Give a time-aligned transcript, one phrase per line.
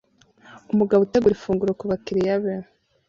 [0.73, 2.53] Umugabo utegura ifunguro kubakiriya be